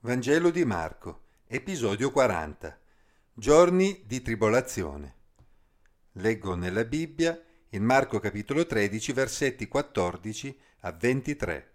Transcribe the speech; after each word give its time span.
Vangelo 0.00 0.50
di 0.50 0.64
Marco, 0.64 1.22
episodio 1.48 2.12
40. 2.12 2.78
Giorni 3.34 4.04
di 4.06 4.22
tribolazione. 4.22 5.14
Leggo 6.12 6.54
nella 6.54 6.84
Bibbia 6.84 7.36
in 7.70 7.82
Marco 7.82 8.20
capitolo 8.20 8.64
13 8.64 9.12
versetti 9.12 9.66
14 9.66 10.56
a 10.82 10.92
23. 10.92 11.72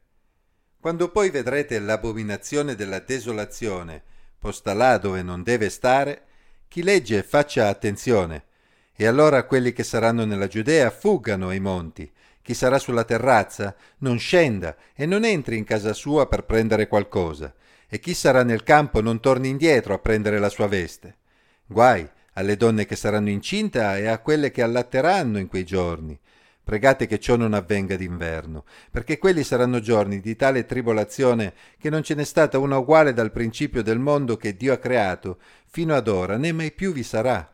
Quando 0.80 1.12
poi 1.12 1.32
vedrete 1.32 1.78
l'abominazione 1.80 2.76
della 2.76 3.00
desolazione 3.00 4.02
posta 4.40 4.74
là 4.74 4.98
dove 4.98 5.22
non 5.22 5.44
deve 5.44 5.70
stare, 5.70 6.24
chi 6.70 6.82
legge 6.82 7.24
faccia 7.24 7.68
attenzione. 7.68 8.46
E 8.96 9.06
allora 9.06 9.44
quelli 9.44 9.74
che 9.74 9.84
saranno 9.84 10.24
nella 10.24 10.48
Giudea 10.48 10.90
fuggano 10.92 11.50
ai 11.50 11.60
monti. 11.60 12.10
Chi 12.42 12.54
sarà 12.54 12.80
sulla 12.80 13.04
terrazza 13.04 13.76
non 13.98 14.18
scenda 14.18 14.78
e 14.94 15.06
non 15.06 15.26
entri 15.26 15.58
in 15.58 15.66
casa 15.66 15.92
sua 15.92 16.26
per 16.30 16.46
prendere 16.46 16.88
qualcosa 16.88 17.54
e 17.94 18.00
chi 18.00 18.16
sarà 18.16 18.42
nel 18.42 18.64
campo 18.64 19.02
non 19.02 19.20
torni 19.20 19.50
indietro 19.50 19.94
a 19.94 20.00
prendere 20.00 20.40
la 20.40 20.50
sua 20.50 20.66
veste. 20.66 21.18
Guai 21.68 22.10
alle 22.34 22.58
donne 22.58 22.88
che 22.88 22.96
saranno 22.96 23.30
incinta 23.30 23.96
e 24.00 24.08
a 24.08 24.18
quelle 24.18 24.50
che 24.50 24.64
allatteranno 24.64 25.38
in 25.38 25.46
quei 25.46 25.64
giorni. 25.64 26.20
Pregate 26.64 27.06
che 27.06 27.20
ciò 27.20 27.36
non 27.36 27.54
avvenga 27.54 27.96
d'inverno, 27.96 28.66
perché 28.90 29.20
quelli 29.20 29.44
saranno 29.44 29.80
giorni 29.80 30.22
di 30.22 30.36
tale 30.36 30.66
tribolazione 30.66 31.54
che 31.78 31.92
non 31.92 32.02
ce 32.02 32.16
n'è 32.16 32.24
stata 32.24 32.58
una 32.58 32.78
uguale 32.78 33.14
dal 33.14 33.32
principio 33.32 33.84
del 33.84 34.00
mondo 34.00 34.38
che 34.38 34.58
Dio 34.58 34.74
ha 34.74 34.78
creato, 34.78 35.38
fino 35.68 35.94
ad 35.94 36.08
ora, 36.08 36.36
né 36.36 36.52
mai 36.52 36.72
più 36.72 36.94
vi 36.94 37.04
sarà. 37.04 37.48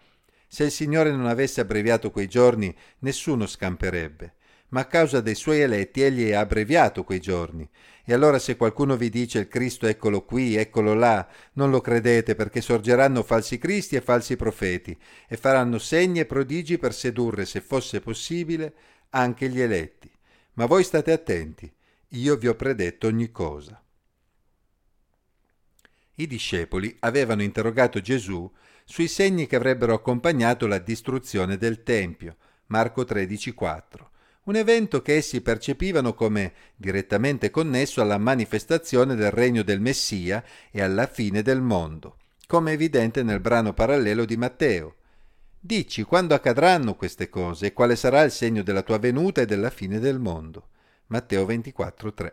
Se 0.47 0.63
il 0.63 0.71
Signore 0.71 1.11
non 1.11 1.25
avesse 1.25 1.59
abbreviato 1.59 2.11
quei 2.11 2.30
giorni, 2.30 2.73
nessuno 2.99 3.45
scamperebbe 3.45 4.35
ma 4.69 4.81
a 4.81 4.85
causa 4.85 5.21
dei 5.21 5.35
suoi 5.35 5.61
eletti 5.61 6.02
egli 6.02 6.31
ha 6.31 6.39
abbreviato 6.39 7.03
quei 7.03 7.19
giorni. 7.19 7.67
E 8.09 8.13
allora 8.13 8.39
se 8.39 8.57
qualcuno 8.57 8.97
vi 8.97 9.11
dice 9.11 9.37
il 9.37 9.47
Cristo 9.47 9.85
eccolo 9.85 10.25
qui, 10.25 10.55
eccolo 10.55 10.95
là, 10.95 11.27
non 11.53 11.69
lo 11.69 11.79
credete 11.79 12.33
perché 12.33 12.59
sorgeranno 12.59 13.21
falsi 13.21 13.59
cristi 13.59 13.95
e 13.95 14.01
falsi 14.01 14.35
profeti 14.35 14.97
e 15.27 15.38
faranno 15.38 15.77
segni 15.77 16.17
e 16.17 16.25
prodigi 16.25 16.79
per 16.79 16.91
sedurre, 16.91 17.45
se 17.45 17.61
fosse 17.61 17.99
possibile, 17.99 18.73
anche 19.09 19.47
gli 19.47 19.61
eletti. 19.61 20.11
Ma 20.53 20.66
voi 20.66 20.83
state 20.83 21.11
attenti, 21.11 21.71
io 22.07 22.35
vi 22.35 22.47
ho 22.47 22.55
predetto 22.55 23.05
ogni 23.05 23.29
cosa. 23.29 23.79
I 26.16 26.25
discepoli 26.25 26.97
avevano 27.01 27.44
interrogato 27.44 28.01
Gesù 28.01 28.51
sui 28.85 29.07
segni 29.07 29.45
che 29.45 29.55
avrebbero 29.55 29.94
accompagnato 29.94 30.66
la 30.66 30.79
distruzione 30.79 31.57
del 31.57 31.83
Tempio, 31.83 32.38
Marco 32.66 33.03
13,4 33.03 34.08
un 34.50 34.55
evento 34.55 35.03
che 35.03 35.14
essi 35.14 35.42
percepivano 35.42 36.16
come 36.16 36.53
direttamente 36.75 37.52
connesso 37.52 38.02
alla 38.02 38.17
manifestazione 38.17 39.14
del 39.14 39.30
regno 39.30 39.61
del 39.61 39.80
Messia 39.80 40.44
e 40.72 40.81
alla 40.81 41.06
fine 41.06 41.44
del 41.44 41.61
mondo, 41.61 42.17
come 42.47 42.72
evidente 42.72 43.22
nel 43.22 43.41
brano 43.41 43.73
parallelo 43.73 44.25
di 44.25 44.38
Matteo. 44.38 44.95
Dici 45.59 46.02
quando 46.02 46.33
accadranno 46.33 46.95
queste 46.95 47.30
cose 47.30 47.67
e 47.67 47.73
quale 47.73 47.95
sarà 47.95 48.23
il 48.23 48.31
segno 48.31 48.64
della 48.64 48.81
tua 48.81 48.97
venuta 48.97 49.41
e 49.41 49.45
della 49.45 49.69
fine 49.69 50.00
del 50.00 50.17
mondo. 50.17 50.69
Matteo 51.08 51.45
24:3. 51.45 52.30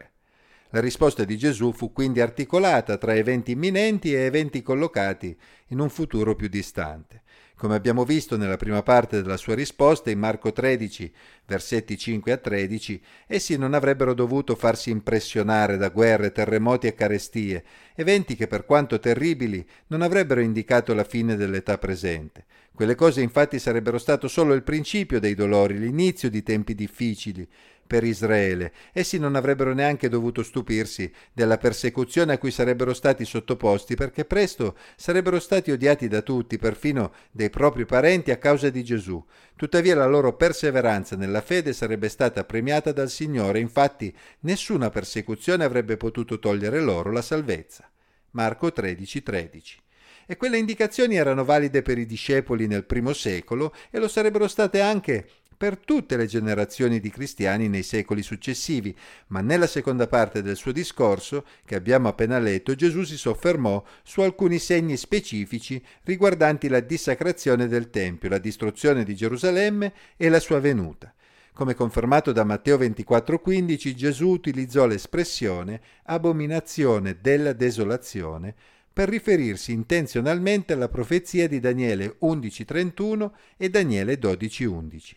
La 0.70 0.80
risposta 0.80 1.22
di 1.24 1.36
Gesù 1.36 1.70
fu 1.72 1.92
quindi 1.92 2.22
articolata 2.22 2.96
tra 2.96 3.14
eventi 3.14 3.50
imminenti 3.50 4.14
e 4.14 4.20
eventi 4.20 4.62
collocati 4.62 5.38
in 5.68 5.80
un 5.80 5.90
futuro 5.90 6.34
più 6.34 6.48
distante. 6.48 7.24
Come 7.58 7.74
abbiamo 7.74 8.04
visto 8.04 8.36
nella 8.36 8.58
prima 8.58 8.82
parte 8.82 9.22
della 9.22 9.38
sua 9.38 9.54
risposta 9.54 10.10
in 10.10 10.18
Marco 10.18 10.52
13, 10.52 11.10
versetti 11.46 11.96
5 11.96 12.30
a 12.30 12.36
13, 12.36 13.00
essi 13.26 13.56
non 13.56 13.72
avrebbero 13.72 14.12
dovuto 14.12 14.54
farsi 14.54 14.90
impressionare 14.90 15.78
da 15.78 15.88
guerre, 15.88 16.32
terremoti 16.32 16.86
e 16.86 16.94
carestie, 16.94 17.64
eventi 17.94 18.36
che 18.36 18.46
per 18.46 18.66
quanto 18.66 19.00
terribili 19.00 19.66
non 19.86 20.02
avrebbero 20.02 20.42
indicato 20.42 20.92
la 20.92 21.04
fine 21.04 21.34
dell'età 21.34 21.78
presente. 21.78 22.44
Quelle 22.74 22.94
cose 22.94 23.22
infatti 23.22 23.58
sarebbero 23.58 23.96
stato 23.96 24.28
solo 24.28 24.52
il 24.52 24.62
principio 24.62 25.18
dei 25.18 25.34
dolori, 25.34 25.78
l'inizio 25.78 26.28
di 26.28 26.42
tempi 26.42 26.74
difficili, 26.74 27.48
per 27.86 28.04
Israele. 28.04 28.72
Essi 28.92 29.18
non 29.18 29.36
avrebbero 29.36 29.72
neanche 29.72 30.08
dovuto 30.08 30.42
stupirsi 30.42 31.12
della 31.32 31.56
persecuzione 31.56 32.34
a 32.34 32.38
cui 32.38 32.50
sarebbero 32.50 32.92
stati 32.92 33.24
sottoposti, 33.24 33.94
perché 33.94 34.24
presto 34.24 34.76
sarebbero 34.96 35.40
stati 35.40 35.70
odiati 35.70 36.08
da 36.08 36.22
tutti, 36.22 36.58
perfino 36.58 37.12
dei 37.30 37.50
propri 37.50 37.86
parenti, 37.86 38.30
a 38.30 38.36
causa 38.36 38.68
di 38.68 38.84
Gesù. 38.84 39.24
Tuttavia 39.54 39.94
la 39.94 40.06
loro 40.06 40.34
perseveranza 40.34 41.16
nella 41.16 41.40
fede 41.40 41.72
sarebbe 41.72 42.08
stata 42.08 42.44
premiata 42.44 42.92
dal 42.92 43.08
Signore, 43.08 43.60
infatti 43.60 44.14
nessuna 44.40 44.90
persecuzione 44.90 45.64
avrebbe 45.64 45.96
potuto 45.96 46.38
togliere 46.38 46.80
loro 46.80 47.10
la 47.10 47.22
salvezza. 47.22 47.90
Marco 48.32 48.68
13:13 48.68 49.22
13. 49.22 49.84
E 50.28 50.36
quelle 50.36 50.58
indicazioni 50.58 51.14
erano 51.14 51.44
valide 51.44 51.82
per 51.82 51.98
i 51.98 52.04
discepoli 52.04 52.66
nel 52.66 52.84
primo 52.84 53.12
secolo 53.12 53.72
e 53.90 53.98
lo 54.00 54.08
sarebbero 54.08 54.48
state 54.48 54.80
anche 54.80 55.28
per 55.56 55.78
tutte 55.78 56.16
le 56.16 56.26
generazioni 56.26 57.00
di 57.00 57.10
cristiani 57.10 57.68
nei 57.68 57.82
secoli 57.82 58.22
successivi, 58.22 58.94
ma 59.28 59.40
nella 59.40 59.66
seconda 59.66 60.06
parte 60.06 60.42
del 60.42 60.56
suo 60.56 60.72
discorso, 60.72 61.44
che 61.64 61.74
abbiamo 61.74 62.08
appena 62.08 62.38
letto, 62.38 62.74
Gesù 62.74 63.04
si 63.04 63.16
soffermò 63.16 63.82
su 64.02 64.20
alcuni 64.20 64.58
segni 64.58 64.96
specifici 64.96 65.82
riguardanti 66.04 66.68
la 66.68 66.80
dissacrazione 66.80 67.68
del 67.68 67.90
Tempio, 67.90 68.28
la 68.28 68.38
distruzione 68.38 69.04
di 69.04 69.14
Gerusalemme 69.14 69.92
e 70.16 70.28
la 70.28 70.40
sua 70.40 70.60
venuta. 70.60 71.12
Come 71.52 71.74
confermato 71.74 72.32
da 72.32 72.44
Matteo 72.44 72.76
24:15, 72.76 73.94
Gesù 73.94 74.28
utilizzò 74.28 74.86
l'espressione 74.86 75.80
abominazione 76.02 77.16
della 77.22 77.54
desolazione 77.54 78.54
per 78.92 79.08
riferirsi 79.08 79.72
intenzionalmente 79.72 80.74
alla 80.74 80.88
profezia 80.88 81.48
di 81.48 81.58
Daniele 81.58 82.16
11:31 82.20 83.32
e 83.56 83.70
Daniele 83.70 84.18
12:11. 84.18 85.16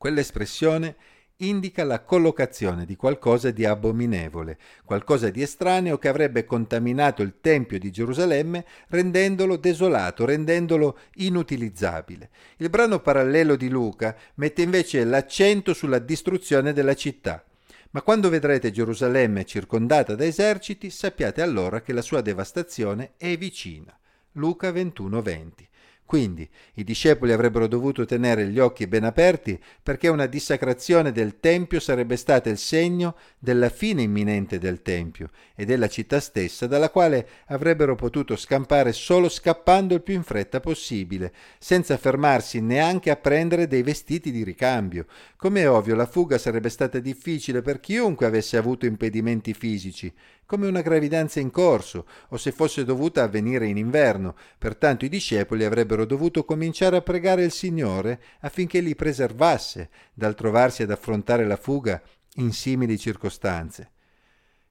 Quell'espressione 0.00 0.96
indica 1.40 1.84
la 1.84 2.00
collocazione 2.00 2.86
di 2.86 2.96
qualcosa 2.96 3.50
di 3.50 3.66
abominevole, 3.66 4.56
qualcosa 4.82 5.28
di 5.28 5.42
estraneo 5.42 5.98
che 5.98 6.08
avrebbe 6.08 6.46
contaminato 6.46 7.20
il 7.20 7.34
Tempio 7.42 7.78
di 7.78 7.90
Gerusalemme 7.90 8.64
rendendolo 8.88 9.58
desolato, 9.58 10.24
rendendolo 10.24 11.00
inutilizzabile. 11.16 12.30
Il 12.56 12.70
brano 12.70 13.00
parallelo 13.00 13.56
di 13.56 13.68
Luca 13.68 14.16
mette 14.36 14.62
invece 14.62 15.04
l'accento 15.04 15.74
sulla 15.74 15.98
distruzione 15.98 16.72
della 16.72 16.94
città. 16.94 17.44
Ma 17.90 18.00
quando 18.00 18.30
vedrete 18.30 18.70
Gerusalemme 18.70 19.44
circondata 19.44 20.14
da 20.14 20.24
eserciti, 20.24 20.88
sappiate 20.88 21.42
allora 21.42 21.82
che 21.82 21.92
la 21.92 22.00
sua 22.00 22.22
devastazione 22.22 23.12
è 23.18 23.36
vicina. 23.36 23.94
Luca 24.32 24.70
21:20. 24.70 25.69
Quindi 26.10 26.48
i 26.74 26.82
discepoli 26.82 27.30
avrebbero 27.30 27.68
dovuto 27.68 28.04
tenere 28.04 28.48
gli 28.48 28.58
occhi 28.58 28.88
ben 28.88 29.04
aperti 29.04 29.56
perché 29.80 30.08
una 30.08 30.26
dissacrazione 30.26 31.12
del 31.12 31.38
Tempio 31.38 31.78
sarebbe 31.78 32.16
stata 32.16 32.50
il 32.50 32.58
segno 32.58 33.14
della 33.38 33.68
fine 33.68 34.02
imminente 34.02 34.58
del 34.58 34.82
Tempio 34.82 35.28
e 35.54 35.64
della 35.64 35.86
città 35.86 36.18
stessa 36.18 36.66
dalla 36.66 36.90
quale 36.90 37.28
avrebbero 37.46 37.94
potuto 37.94 38.34
scampare 38.34 38.92
solo 38.92 39.28
scappando 39.28 39.94
il 39.94 40.02
più 40.02 40.14
in 40.14 40.24
fretta 40.24 40.58
possibile, 40.58 41.32
senza 41.60 41.96
fermarsi 41.96 42.60
neanche 42.60 43.10
a 43.10 43.16
prendere 43.16 43.68
dei 43.68 43.82
vestiti 43.84 44.32
di 44.32 44.42
ricambio. 44.42 45.06
Come 45.36 45.60
è 45.60 45.70
ovvio, 45.70 45.94
la 45.94 46.06
fuga 46.06 46.38
sarebbe 46.38 46.70
stata 46.70 46.98
difficile 46.98 47.62
per 47.62 47.78
chiunque 47.78 48.26
avesse 48.26 48.56
avuto 48.56 48.84
impedimenti 48.84 49.54
fisici, 49.54 50.12
come 50.50 50.66
una 50.66 50.80
gravidanza 50.80 51.38
in 51.38 51.52
corso, 51.52 52.06
o 52.30 52.36
se 52.36 52.50
fosse 52.50 52.84
dovuta 52.84 53.22
avvenire 53.22 53.68
in 53.68 53.76
inverno. 53.76 54.34
Pertanto 54.58 55.04
i 55.04 55.08
discepoli 55.08 55.64
avrebbero 55.64 56.04
dovuto 56.04 56.44
cominciare 56.44 56.96
a 56.96 57.02
pregare 57.02 57.44
il 57.44 57.52
Signore 57.52 58.20
affinché 58.40 58.80
li 58.80 58.96
preservasse 58.96 59.90
dal 60.12 60.34
trovarsi 60.34 60.82
ad 60.82 60.90
affrontare 60.90 61.46
la 61.46 61.54
fuga 61.54 62.02
in 62.34 62.50
simili 62.50 62.98
circostanze. 62.98 63.92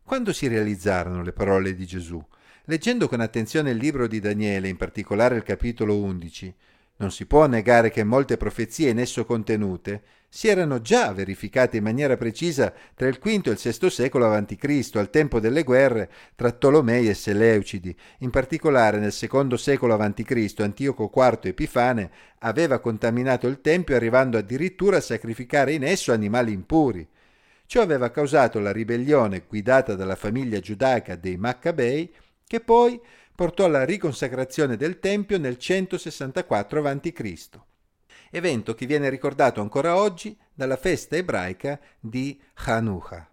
Quando 0.04 0.34
si 0.34 0.50
realizzarono 0.50 1.24
le 1.24 1.32
parole 1.32 1.74
di 1.74 1.86
Gesù? 1.86 2.22
Leggendo 2.66 3.08
con 3.08 3.22
attenzione 3.22 3.72
il 3.72 3.78
libro 3.78 4.06
di 4.08 4.20
Daniele, 4.20 4.68
in 4.68 4.76
particolare 4.76 5.38
il 5.38 5.44
capitolo 5.44 5.96
11, 5.98 6.56
non 6.98 7.10
si 7.10 7.26
può 7.26 7.48
negare 7.48 7.90
che 7.90 8.04
molte 8.04 8.36
profezie 8.36 8.90
in 8.90 9.00
esso 9.00 9.24
contenute 9.24 10.04
si 10.32 10.48
erano 10.48 10.80
già 10.80 11.12
verificate 11.12 11.78
in 11.78 11.84
maniera 11.84 12.16
precisa 12.16 12.72
tra 12.94 13.08
il 13.08 13.18
V 13.20 13.28
e 13.28 13.52
il 13.52 13.58
VI 13.60 13.90
secolo 13.90 14.32
a.C., 14.32 14.92
al 14.94 15.10
tempo 15.10 15.40
delle 15.40 15.64
guerre 15.64 16.12
tra 16.36 16.52
Tolomei 16.52 17.10
e 17.10 17.16
Seleucidi. 17.16 17.96
In 18.20 18.30
particolare 18.30 19.00
nel 19.00 19.16
II 19.20 19.58
secolo 19.58 19.96
a.C. 19.96 20.54
Antioco 20.60 21.12
IV 21.14 21.40
Epifane 21.46 22.12
aveva 22.40 22.80
contaminato 22.80 23.48
il 23.48 23.60
Tempio 23.60 23.96
arrivando 23.96 24.38
addirittura 24.38 24.98
a 24.98 25.02
sacrificare 25.02 25.74
in 25.74 25.84
esso 25.84 26.14
animali 26.14 26.54
impuri. 26.54 27.08
Ciò 27.66 27.82
aveva 27.82 28.12
causato 28.12 28.60
la 28.60 28.72
ribellione 28.72 29.44
guidata 29.48 29.96
dalla 29.96 30.16
famiglia 30.16 30.60
giudaica 30.60 31.16
dei 31.16 31.38
Maccabei, 31.38 32.14
che 32.46 32.60
poi 32.60 33.00
portò 33.36 33.66
alla 33.66 33.86
riconsacrazione 33.86 34.76
del 34.76 35.00
Tempio 35.00 35.40
nel 35.40 35.58
164 35.58 36.84
a.C., 36.88 37.50
evento 38.32 38.74
che 38.74 38.86
viene 38.86 39.10
ricordato 39.10 39.62
ancora 39.62 39.96
oggi 39.96 40.38
dalla 40.54 40.78
festa 40.78 41.16
ebraica 41.16 41.80
di 42.00 42.40
Hanukkah. 42.66 43.30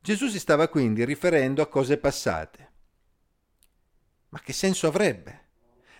Gesù 0.00 0.28
si 0.28 0.38
stava 0.38 0.68
quindi 0.68 1.04
riferendo 1.04 1.62
a 1.62 1.66
cose 1.66 1.98
passate. 1.98 2.70
Ma 4.30 4.40
che 4.40 4.52
senso 4.52 4.86
avrebbe? 4.86 5.46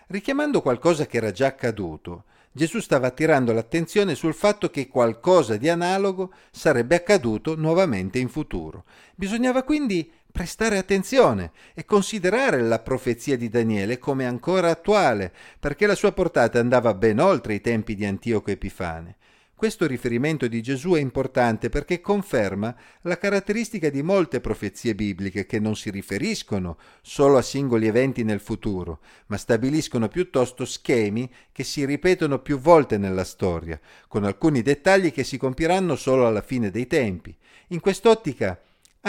Richiamando 0.07 0.61
qualcosa 0.61 1.05
che 1.05 1.17
era 1.17 1.31
già 1.31 1.47
accaduto, 1.47 2.25
Gesù 2.51 2.79
stava 2.79 3.07
attirando 3.07 3.53
l'attenzione 3.53 4.15
sul 4.15 4.33
fatto 4.33 4.69
che 4.69 4.87
qualcosa 4.87 5.55
di 5.57 5.69
analogo 5.69 6.33
sarebbe 6.51 6.95
accaduto 6.95 7.55
nuovamente 7.55 8.17
in 8.17 8.27
futuro. 8.27 8.85
Bisognava 9.15 9.63
quindi 9.63 10.11
prestare 10.31 10.77
attenzione 10.77 11.51
e 11.73 11.85
considerare 11.85 12.61
la 12.61 12.79
profezia 12.79 13.35
di 13.35 13.49
Daniele 13.49 13.97
come 13.97 14.25
ancora 14.25 14.69
attuale, 14.69 15.33
perché 15.59 15.85
la 15.85 15.95
sua 15.95 16.11
portata 16.11 16.59
andava 16.59 16.93
ben 16.93 17.19
oltre 17.19 17.55
i 17.55 17.61
tempi 17.61 17.95
di 17.95 18.05
Antioco 18.05 18.51
Epifane. 18.51 19.17
Questo 19.59 19.85
riferimento 19.87 20.47
di 20.47 20.61
Gesù 20.61 20.91
è 20.91 21.01
importante 21.01 21.67
perché 21.67 21.99
conferma 21.99 22.73
la 23.01 23.17
caratteristica 23.17 23.89
di 23.89 24.01
molte 24.01 24.39
profezie 24.39 24.95
bibliche 24.95 25.45
che 25.45 25.59
non 25.59 25.75
si 25.75 25.89
riferiscono 25.89 26.77
solo 27.01 27.35
a 27.35 27.41
singoli 27.41 27.85
eventi 27.85 28.23
nel 28.23 28.39
futuro, 28.39 29.01
ma 29.25 29.35
stabiliscono 29.35 30.07
piuttosto 30.07 30.63
schemi 30.63 31.29
che 31.51 31.65
si 31.65 31.83
ripetono 31.83 32.39
più 32.39 32.57
volte 32.57 32.97
nella 32.97 33.25
storia, 33.25 33.77
con 34.07 34.23
alcuni 34.23 34.61
dettagli 34.61 35.11
che 35.11 35.25
si 35.25 35.35
compiranno 35.37 35.97
solo 35.97 36.25
alla 36.25 36.41
fine 36.41 36.71
dei 36.71 36.87
tempi. 36.87 37.35
In 37.71 37.81
quest'ottica 37.81 38.57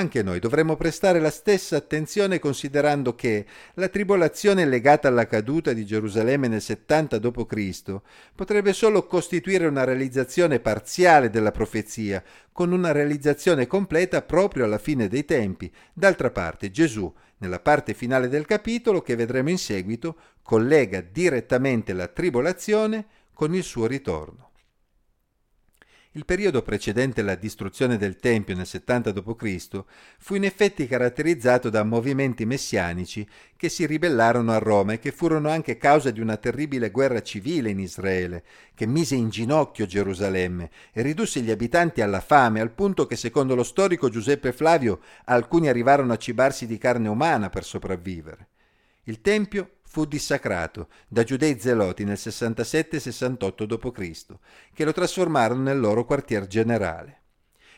anche 0.01 0.23
noi 0.23 0.39
dovremmo 0.41 0.77
prestare 0.77 1.21
la 1.21 1.31
stessa 1.31 1.77
attenzione 1.77 2.39
considerando 2.39 3.15
che 3.15 3.45
la 3.75 3.89
tribolazione 3.89 4.65
legata 4.65 5.09
alla 5.09 5.27
caduta 5.27 5.75
di 5.75 5.85
Gerusalemme 5.85 6.49
nel 6.49 6.63
70 6.63 7.19
d.C. 7.19 8.01
potrebbe 8.35 8.73
solo 8.73 9.07
costituire 9.07 9.67
una 9.67 9.85
realizzazione 9.85 10.59
parziale 10.59 11.29
della 11.29 11.53
profezia, 11.53 12.23
con 12.51 12.73
una 12.73 12.93
realizzazione 12.93 13.67
completa 13.67 14.23
proprio 14.23 14.65
alla 14.65 14.79
fine 14.79 15.07
dei 15.07 15.27
tempi. 15.27 15.71
D'altra 15.93 16.31
parte 16.31 16.71
Gesù, 16.71 17.13
nella 17.39 17.61
parte 17.61 17.93
finale 17.93 18.29
del 18.29 18.47
capitolo 18.47 19.03
che 19.03 19.17
vedremo 19.17 19.51
in 19.51 19.59
seguito, 19.59 20.17
collega 20.43 21.03
direttamente 21.03 21.93
la 21.93 22.07
tribolazione 22.07 23.07
con 23.35 23.55
il 23.55 23.63
suo 23.63 23.87
ritorno. 23.87 24.50
Il 26.15 26.25
periodo 26.25 26.63
precedente 26.63 27.23
la 27.23 27.37
distruzione 27.37 27.97
del 27.97 28.17
Tempio 28.17 28.57
nel 28.57 28.67
70 28.67 29.13
d.C. 29.13 29.85
fu 30.19 30.35
in 30.35 30.43
effetti 30.43 30.89
caratterizzato 30.89 31.71
da 31.71 31.85
movimenti 31.85 32.45
messianici 32.45 33.25
che 33.55 33.69
si 33.69 33.87
ribellarono 33.87 34.51
a 34.51 34.59
Roma 34.59 34.95
e 34.95 34.99
che 34.99 35.13
furono 35.13 35.51
anche 35.51 35.77
causa 35.77 36.11
di 36.11 36.21
una 36.21 36.37
terribile 36.37 36.91
guerra 36.91 37.23
civile 37.23 37.71
in 37.71 37.79
Israele, 37.79 38.43
che 38.75 38.87
mise 38.87 39.15
in 39.15 39.29
ginocchio 39.29 39.87
Gerusalemme 39.87 40.71
e 40.93 41.03
ridusse 41.03 41.43
gli 41.43 41.51
abitanti 41.53 42.01
alla 42.01 42.19
fame, 42.19 42.59
al 42.59 42.73
punto 42.73 43.07
che 43.07 43.15
secondo 43.15 43.55
lo 43.55 43.63
storico 43.63 44.09
Giuseppe 44.09 44.51
Flavio 44.51 45.03
alcuni 45.27 45.69
arrivarono 45.69 46.13
a 46.13 46.19
cibarsi 46.19 46.67
di 46.67 46.77
carne 46.77 47.07
umana 47.07 47.51
per 47.51 47.63
sopravvivere. 47.63 48.49
Il 49.05 49.21
Tempio 49.21 49.75
fu 49.91 50.05
dissacrato 50.05 50.87
da 51.09 51.25
giudei 51.25 51.59
zeloti 51.59 52.05
nel 52.05 52.15
67-68 52.15 53.65
d.C., 53.65 54.25
che 54.73 54.85
lo 54.85 54.93
trasformarono 54.93 55.63
nel 55.63 55.81
loro 55.81 56.05
quartier 56.05 56.47
generale. 56.47 57.23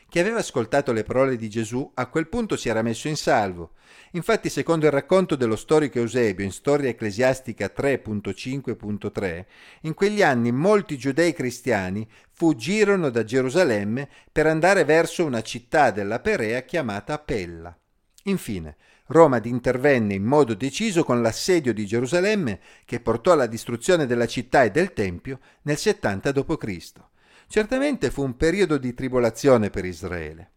Chi 0.09 0.19
aveva 0.19 0.37
ascoltato 0.37 0.91
le 0.91 1.03
parole 1.03 1.37
di 1.37 1.49
Gesù 1.49 1.89
a 1.95 2.05
quel 2.05 2.27
punto 2.27 2.55
si 2.55 2.69
era 2.69 2.83
messo 2.83 3.07
in 3.07 3.15
salvo. 3.15 3.71
Infatti, 4.11 4.47
secondo 4.49 4.85
il 4.85 4.91
racconto 4.91 5.35
dello 5.35 5.55
storico 5.55 5.97
Eusebio 5.97 6.45
in 6.45 6.51
Storia 6.51 6.89
Ecclesiastica 6.89 7.71
3.5.3, 7.75 9.45
in 9.81 9.95
quegli 9.95 10.21
anni 10.21 10.51
molti 10.51 10.99
giudei 10.99 11.33
cristiani 11.33 12.07
fuggirono 12.29 13.09
da 13.09 13.23
Gerusalemme 13.23 14.07
per 14.31 14.45
andare 14.45 14.83
verso 14.83 15.25
una 15.25 15.41
città 15.41 15.89
della 15.89 16.19
Perea 16.19 16.61
chiamata 16.61 17.17
Pella. 17.17 17.75
Infine, 18.23 18.77
Roma 19.07 19.41
intervenne 19.43 20.13
in 20.13 20.23
modo 20.23 20.53
deciso 20.53 21.03
con 21.03 21.21
l'assedio 21.21 21.73
di 21.73 21.85
Gerusalemme 21.85 22.59
che 22.85 23.01
portò 23.01 23.33
alla 23.33 23.47
distruzione 23.47 24.05
della 24.05 24.27
città 24.27 24.63
e 24.63 24.71
del 24.71 24.93
Tempio 24.93 25.39
nel 25.63 25.77
70 25.77 26.31
d.C. 26.31 26.91
Certamente 27.47 28.09
fu 28.11 28.23
un 28.23 28.37
periodo 28.37 28.77
di 28.77 28.93
tribolazione 28.93 29.69
per 29.69 29.83
Israele. 29.83 30.51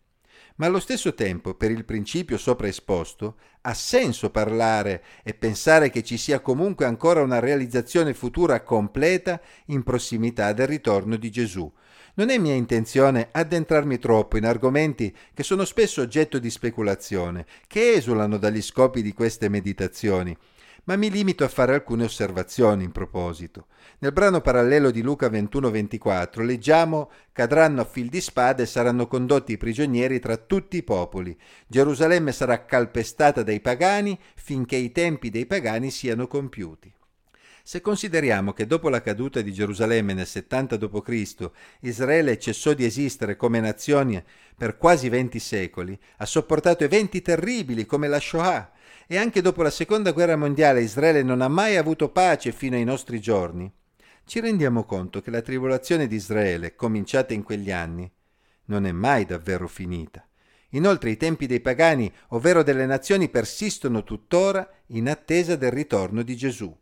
Ma 0.57 0.67
allo 0.67 0.81
stesso 0.81 1.15
tempo, 1.15 1.55
per 1.55 1.71
il 1.71 1.85
principio 1.85 2.39
sopra 2.39 2.67
esposto, 2.67 3.37
ha 3.63 3.75
senso 3.75 4.31
parlare 4.31 5.03
e 5.23 5.35
pensare 5.35 5.91
che 5.91 6.03
ci 6.03 6.17
sia 6.17 6.41
comunque 6.41 6.87
ancora 6.87 7.23
una 7.23 7.41
realizzazione 7.41 8.15
futura 8.15 8.63
completa 8.63 9.41
in 9.67 9.83
prossimità 9.83 10.53
del 10.53 10.67
ritorno 10.67 11.17
di 11.17 11.31
Gesù, 11.31 11.71
non 12.19 12.31
è 12.31 12.39
mia 12.39 12.55
intenzione 12.55 13.29
addentrarmi 13.31 13.99
troppo 13.99 14.39
in 14.39 14.47
argomenti 14.47 15.15
che 15.35 15.43
sono 15.43 15.67
spesso 15.67 16.01
oggetto 16.01 16.39
di 16.39 16.49
speculazione, 16.49 17.45
che 17.67 17.93
esulano 17.93 18.39
dagli 18.39 18.63
scopi 18.63 19.03
di 19.03 19.13
queste 19.13 19.51
meditazioni, 19.51 20.35
ma 20.87 20.97
mi 20.97 21.11
limito 21.11 21.45
a 21.45 21.49
fare 21.49 21.75
alcune 21.75 22.05
osservazioni 22.05 22.85
in 22.85 22.93
proposito. 22.93 23.67
Nel 23.99 24.13
brano 24.13 24.41
parallelo 24.41 24.91
di 24.91 25.03
Luca 25.03 25.29
21-24 25.29 26.45
leggiamo 26.45 27.11
cadranno 27.33 27.81
a 27.81 27.85
fil 27.85 28.09
di 28.09 28.21
spade 28.21 28.63
e 28.63 28.67
saranno 28.67 29.07
condotti 29.07 29.57
prigionieri 29.57 30.21
tra 30.21 30.37
tutti 30.37 30.77
i 30.77 30.83
popoli. 30.85 31.37
Gerusalemme 31.67 32.31
sarà 32.31 32.65
calpestata 32.65 33.43
dai 33.43 33.61
pagani 33.61 34.19
finché 34.37 34.77
i 34.77 34.93
tempi 34.93 35.31
dei 35.31 35.47
pagani 35.47 35.91
siano 35.91 36.29
compiuti. 36.29 36.93
Se 37.65 37.81
consideriamo 37.81 38.53
che 38.53 38.65
dopo 38.65 38.89
la 38.89 39.01
caduta 39.01 39.41
di 39.41 39.53
Gerusalemme 39.53 40.15
nel 40.15 40.29
70 40.29 40.77
d.C. 40.77 41.51
Israele 41.81 42.39
cessò 42.39 42.75
di 42.75 42.85
esistere 42.85 43.35
come 43.35 43.59
nazione 43.59 44.25
per 44.57 44.77
quasi 44.77 45.09
20 45.09 45.41
secoli, 45.41 45.99
ha 46.19 46.27
sopportato 46.27 46.85
eventi 46.85 47.23
terribili 47.23 47.85
come 47.85 48.07
la 48.07 48.21
Shoah 48.21 48.71
e 49.07 49.17
anche 49.17 49.41
dopo 49.41 49.63
la 49.63 49.71
seconda 49.71 50.13
guerra 50.13 50.37
mondiale 50.37 50.83
Israele 50.83 51.23
non 51.23 51.41
ha 51.41 51.49
mai 51.49 51.77
avuto 51.77 52.11
pace 52.11 52.53
fino 52.53 52.77
ai 52.77 52.85
nostri 52.85 53.21
giorni, 53.21 53.73
ci 54.25 54.41
rendiamo 54.41 54.83
conto 54.85 55.21
che 55.21 55.31
la 55.31 55.41
tribolazione 55.41 56.09
di 56.09 56.17
Israele, 56.17 56.75
cominciata 56.75 57.33
in 57.33 57.45
quegli 57.45 57.71
anni, 57.71 58.11
non 58.65 58.85
è 58.85 58.91
mai 58.91 59.25
davvero 59.25 59.69
finita. 59.69 60.27
Inoltre 60.71 61.11
i 61.11 61.17
tempi 61.17 61.47
dei 61.47 61.61
pagani, 61.61 62.13
ovvero 62.31 62.65
delle 62.65 62.87
nazioni, 62.87 63.29
persistono 63.29 64.03
tuttora 64.03 64.69
in 64.87 65.09
attesa 65.09 65.55
del 65.55 65.71
ritorno 65.71 66.23
di 66.23 66.37
Gesù. 66.37 66.77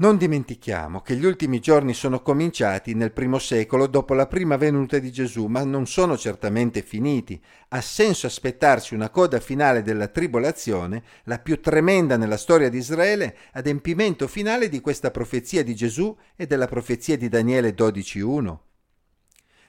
Non 0.00 0.16
dimentichiamo 0.16 1.02
che 1.02 1.14
gli 1.14 1.26
ultimi 1.26 1.60
giorni 1.60 1.92
sono 1.92 2.22
cominciati 2.22 2.94
nel 2.94 3.12
primo 3.12 3.38
secolo 3.38 3.86
dopo 3.86 4.14
la 4.14 4.26
prima 4.26 4.56
venuta 4.56 4.98
di 4.98 5.12
Gesù, 5.12 5.44
ma 5.44 5.62
non 5.62 5.86
sono 5.86 6.16
certamente 6.16 6.80
finiti. 6.80 7.38
Ha 7.68 7.82
senso 7.82 8.26
aspettarsi 8.26 8.94
una 8.94 9.10
coda 9.10 9.40
finale 9.40 9.82
della 9.82 10.08
tribolazione, 10.08 11.02
la 11.24 11.38
più 11.38 11.60
tremenda 11.60 12.16
nella 12.16 12.38
storia 12.38 12.70
di 12.70 12.78
Israele, 12.78 13.36
adempimento 13.52 14.26
finale 14.26 14.70
di 14.70 14.80
questa 14.80 15.10
profezia 15.10 15.62
di 15.62 15.74
Gesù 15.74 16.16
e 16.34 16.46
della 16.46 16.66
profezia 16.66 17.18
di 17.18 17.28
Daniele 17.28 17.74
12.1. 17.74 18.58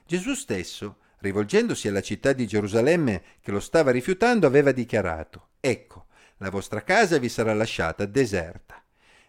Gesù 0.06 0.32
stesso, 0.32 0.96
rivolgendosi 1.18 1.88
alla 1.88 2.00
città 2.00 2.32
di 2.32 2.46
Gerusalemme 2.46 3.22
che 3.42 3.50
lo 3.50 3.60
stava 3.60 3.90
rifiutando, 3.90 4.46
aveva 4.46 4.72
dichiarato, 4.72 5.48
Ecco, 5.60 6.06
la 6.38 6.48
vostra 6.48 6.82
casa 6.82 7.18
vi 7.18 7.28
sarà 7.28 7.52
lasciata 7.52 8.06
deserta. 8.06 8.81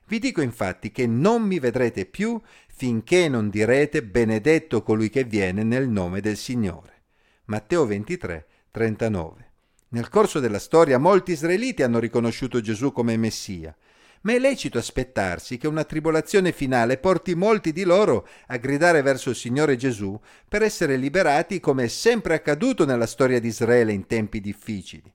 Vi 0.05 0.19
dico 0.19 0.41
infatti 0.41 0.91
che 0.91 1.07
non 1.07 1.43
mi 1.43 1.59
vedrete 1.59 2.05
più 2.05 2.39
finché 2.67 3.29
non 3.29 3.49
direte 3.49 4.03
benedetto 4.03 4.83
colui 4.83 5.09
che 5.09 5.23
viene 5.23 5.63
nel 5.63 5.87
nome 5.87 6.19
del 6.19 6.37
Signore. 6.37 7.01
Matteo 7.45 7.85
23, 7.85 8.45
39. 8.71 9.51
Nel 9.89 10.09
corso 10.09 10.39
della 10.39 10.59
storia 10.59 10.97
molti 10.97 11.31
israeliti 11.31 11.83
hanno 11.83 11.99
riconosciuto 11.99 12.61
Gesù 12.61 12.91
come 12.91 13.15
Messia, 13.15 13.75
ma 14.21 14.33
è 14.33 14.39
lecito 14.39 14.77
aspettarsi 14.77 15.57
che 15.57 15.67
una 15.67 15.83
tribolazione 15.83 16.51
finale 16.51 16.97
porti 16.97 17.35
molti 17.35 17.71
di 17.71 17.83
loro 17.83 18.27
a 18.47 18.57
gridare 18.57 19.01
verso 19.01 19.29
il 19.29 19.35
Signore 19.35 19.75
Gesù 19.75 20.19
per 20.47 20.63
essere 20.63 20.95
liberati 20.95 21.59
come 21.59 21.85
è 21.85 21.87
sempre 21.87 22.33
accaduto 22.33 22.85
nella 22.85 23.05
storia 23.05 23.39
di 23.39 23.47
Israele 23.47 23.91
in 23.91 24.07
tempi 24.07 24.39
difficili. 24.39 25.11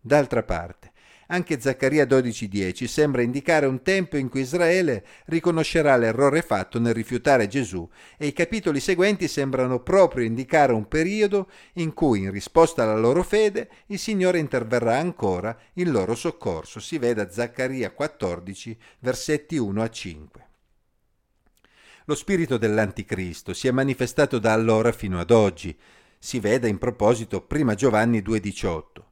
D'altra 0.00 0.42
parte, 0.42 0.91
anche 1.32 1.58
Zaccaria 1.58 2.04
12:10 2.04 2.86
sembra 2.86 3.22
indicare 3.22 3.64
un 3.64 3.82
tempo 3.82 4.18
in 4.18 4.28
cui 4.28 4.42
Israele 4.42 5.04
riconoscerà 5.26 5.96
l'errore 5.96 6.42
fatto 6.42 6.78
nel 6.78 6.92
rifiutare 6.92 7.48
Gesù 7.48 7.88
e 8.18 8.26
i 8.26 8.32
capitoli 8.34 8.80
seguenti 8.80 9.26
sembrano 9.28 9.80
proprio 9.80 10.24
indicare 10.24 10.74
un 10.74 10.86
periodo 10.86 11.50
in 11.74 11.94
cui, 11.94 12.20
in 12.20 12.30
risposta 12.30 12.82
alla 12.82 12.96
loro 12.96 13.22
fede, 13.22 13.70
il 13.86 13.98
Signore 13.98 14.38
interverrà 14.38 14.98
ancora 14.98 15.56
in 15.74 15.90
loro 15.90 16.14
soccorso. 16.14 16.80
Si 16.80 16.98
veda 16.98 17.30
Zaccaria 17.30 17.90
14, 17.92 18.76
versetti 18.98 19.56
1 19.56 19.82
a 19.82 19.88
5. 19.88 20.46
Lo 22.06 22.14
spirito 22.14 22.58
dell'Anticristo 22.58 23.54
si 23.54 23.68
è 23.68 23.70
manifestato 23.70 24.38
da 24.38 24.52
allora 24.52 24.92
fino 24.92 25.18
ad 25.18 25.30
oggi. 25.30 25.74
Si 26.18 26.40
veda 26.40 26.68
in 26.68 26.76
proposito 26.76 27.46
1 27.48 27.74
Giovanni 27.74 28.20
2,18. 28.20 29.11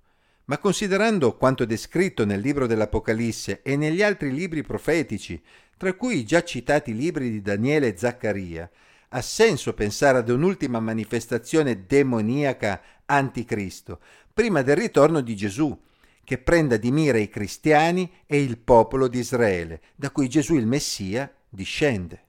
Ma 0.50 0.58
considerando 0.58 1.36
quanto 1.36 1.64
descritto 1.64 2.24
nel 2.24 2.40
libro 2.40 2.66
dell'Apocalisse 2.66 3.60
e 3.62 3.76
negli 3.76 4.02
altri 4.02 4.32
libri 4.32 4.64
profetici, 4.64 5.40
tra 5.76 5.94
cui 5.94 6.18
i 6.18 6.24
già 6.24 6.42
citati 6.42 6.92
libri 6.92 7.30
di 7.30 7.40
Daniele 7.40 7.86
e 7.86 7.96
Zaccaria, 7.96 8.68
ha 9.10 9.22
senso 9.22 9.74
pensare 9.74 10.18
ad 10.18 10.28
un'ultima 10.28 10.80
manifestazione 10.80 11.86
demoniaca 11.86 12.82
anticristo, 13.06 14.00
prima 14.34 14.62
del 14.62 14.74
ritorno 14.74 15.20
di 15.20 15.36
Gesù, 15.36 15.80
che 16.24 16.38
prenda 16.38 16.76
di 16.76 16.90
mira 16.90 17.18
i 17.18 17.28
cristiani 17.28 18.10
e 18.26 18.42
il 18.42 18.58
popolo 18.58 19.06
di 19.06 19.20
Israele, 19.20 19.80
da 19.94 20.10
cui 20.10 20.28
Gesù 20.28 20.56
il 20.56 20.66
Messia 20.66 21.32
discende. 21.48 22.24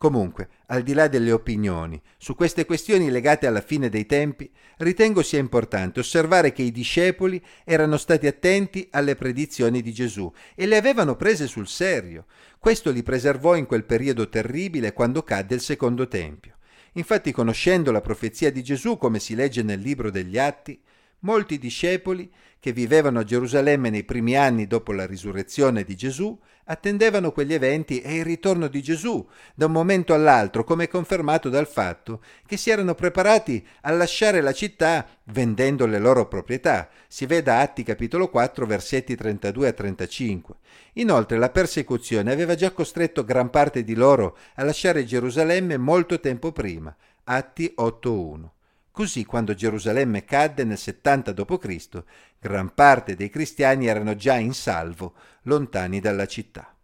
Comunque, 0.00 0.48
al 0.68 0.82
di 0.82 0.94
là 0.94 1.08
delle 1.08 1.30
opinioni, 1.30 2.00
su 2.16 2.34
queste 2.34 2.64
questioni 2.64 3.10
legate 3.10 3.46
alla 3.46 3.60
fine 3.60 3.90
dei 3.90 4.06
tempi, 4.06 4.50
ritengo 4.78 5.22
sia 5.22 5.38
importante 5.38 6.00
osservare 6.00 6.52
che 6.52 6.62
i 6.62 6.72
discepoli 6.72 7.38
erano 7.64 7.98
stati 7.98 8.26
attenti 8.26 8.88
alle 8.92 9.14
predizioni 9.14 9.82
di 9.82 9.92
Gesù 9.92 10.32
e 10.54 10.64
le 10.64 10.78
avevano 10.78 11.16
prese 11.16 11.46
sul 11.46 11.68
serio. 11.68 12.24
Questo 12.58 12.90
li 12.90 13.02
preservò 13.02 13.56
in 13.56 13.66
quel 13.66 13.84
periodo 13.84 14.30
terribile 14.30 14.94
quando 14.94 15.22
cadde 15.22 15.56
il 15.56 15.60
secondo 15.60 16.08
tempio. 16.08 16.54
Infatti, 16.92 17.30
conoscendo 17.30 17.92
la 17.92 18.00
profezia 18.00 18.50
di 18.50 18.62
Gesù, 18.62 18.96
come 18.96 19.18
si 19.18 19.34
legge 19.34 19.62
nel 19.62 19.80
libro 19.80 20.10
degli 20.10 20.38
Atti, 20.38 20.80
molti 21.20 21.58
discepoli 21.58 22.30
che 22.60 22.72
vivevano 22.72 23.20
a 23.20 23.24
Gerusalemme 23.24 23.88
nei 23.88 24.04
primi 24.04 24.36
anni 24.36 24.66
dopo 24.66 24.92
la 24.92 25.06
risurrezione 25.06 25.82
di 25.82 25.96
Gesù, 25.96 26.38
attendevano 26.64 27.32
quegli 27.32 27.54
eventi 27.54 28.00
e 28.02 28.16
il 28.16 28.24
ritorno 28.24 28.68
di 28.68 28.82
Gesù 28.82 29.26
da 29.54 29.64
un 29.64 29.72
momento 29.72 30.12
all'altro, 30.12 30.62
come 30.62 30.86
confermato 30.86 31.48
dal 31.48 31.66
fatto 31.66 32.22
che 32.46 32.58
si 32.58 32.68
erano 32.68 32.94
preparati 32.94 33.66
a 33.80 33.90
lasciare 33.92 34.42
la 34.42 34.52
città 34.52 35.06
vendendo 35.24 35.86
le 35.86 35.98
loro 35.98 36.28
proprietà. 36.28 36.90
Si 37.08 37.24
veda 37.24 37.60
Atti 37.60 37.82
capitolo 37.82 38.28
4 38.28 38.66
versetti 38.66 39.16
32 39.16 39.68
a 39.68 39.72
35. 39.72 40.54
Inoltre 40.94 41.38
la 41.38 41.48
persecuzione 41.48 42.30
aveva 42.30 42.54
già 42.54 42.72
costretto 42.72 43.24
gran 43.24 43.48
parte 43.48 43.82
di 43.82 43.94
loro 43.94 44.36
a 44.56 44.64
lasciare 44.64 45.04
Gerusalemme 45.04 45.78
molto 45.78 46.20
tempo 46.20 46.52
prima. 46.52 46.94
Atti 47.24 47.74
8.1. 47.76 48.59
Così, 49.00 49.24
quando 49.24 49.54
Gerusalemme 49.54 50.26
cadde 50.26 50.62
nel 50.62 50.76
70 50.76 51.32
d.C., 51.32 52.04
gran 52.38 52.74
parte 52.74 53.16
dei 53.16 53.30
cristiani 53.30 53.86
erano 53.86 54.14
già 54.14 54.34
in 54.34 54.52
salvo, 54.52 55.14
lontani 55.44 56.00
dalla 56.00 56.26
città. 56.26 56.76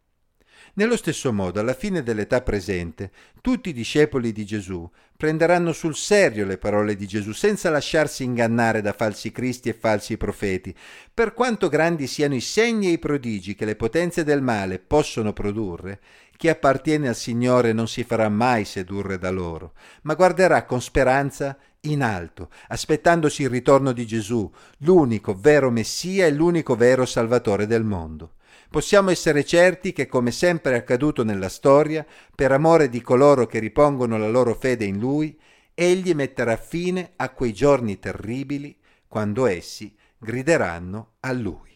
Nello 0.78 0.98
stesso 0.98 1.32
modo, 1.32 1.58
alla 1.58 1.72
fine 1.72 2.02
dell'età 2.02 2.42
presente, 2.42 3.10
tutti 3.40 3.70
i 3.70 3.72
discepoli 3.72 4.30
di 4.30 4.44
Gesù 4.44 4.86
prenderanno 5.16 5.72
sul 5.72 5.96
serio 5.96 6.44
le 6.44 6.58
parole 6.58 6.96
di 6.96 7.06
Gesù 7.06 7.32
senza 7.32 7.70
lasciarsi 7.70 8.24
ingannare 8.24 8.82
da 8.82 8.92
falsi 8.92 9.32
cristi 9.32 9.70
e 9.70 9.72
falsi 9.72 10.18
profeti. 10.18 10.76
Per 11.14 11.32
quanto 11.32 11.70
grandi 11.70 12.06
siano 12.06 12.34
i 12.34 12.42
segni 12.42 12.88
e 12.88 12.90
i 12.90 12.98
prodigi 12.98 13.54
che 13.54 13.64
le 13.64 13.74
potenze 13.74 14.22
del 14.22 14.42
male 14.42 14.78
possono 14.78 15.32
produrre, 15.32 15.98
chi 16.36 16.50
appartiene 16.50 17.08
al 17.08 17.16
Signore 17.16 17.72
non 17.72 17.88
si 17.88 18.04
farà 18.04 18.28
mai 18.28 18.66
sedurre 18.66 19.16
da 19.16 19.30
loro, 19.30 19.72
ma 20.02 20.12
guarderà 20.12 20.66
con 20.66 20.82
speranza 20.82 21.56
in 21.86 22.02
alto, 22.02 22.50
aspettandosi 22.68 23.40
il 23.40 23.48
ritorno 23.48 23.92
di 23.92 24.06
Gesù, 24.06 24.52
l'unico 24.80 25.34
vero 25.34 25.70
Messia 25.70 26.26
e 26.26 26.32
l'unico 26.32 26.76
vero 26.76 27.06
Salvatore 27.06 27.66
del 27.66 27.84
mondo. 27.84 28.32
Possiamo 28.76 29.08
essere 29.08 29.42
certi 29.42 29.94
che, 29.94 30.06
come 30.06 30.30
sempre 30.30 30.72
è 30.72 30.76
accaduto 30.76 31.24
nella 31.24 31.48
storia, 31.48 32.04
per 32.34 32.52
amore 32.52 32.90
di 32.90 33.00
coloro 33.00 33.46
che 33.46 33.58
ripongono 33.58 34.18
la 34.18 34.28
loro 34.28 34.52
fede 34.52 34.84
in 34.84 34.98
Lui, 34.98 35.34
Egli 35.72 36.12
metterà 36.12 36.58
fine 36.58 37.12
a 37.16 37.30
quei 37.30 37.54
giorni 37.54 37.98
terribili 37.98 38.76
quando 39.08 39.46
essi 39.46 39.96
grideranno 40.18 41.12
a 41.20 41.32
Lui. 41.32 41.75